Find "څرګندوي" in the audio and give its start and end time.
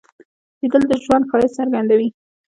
1.59-2.09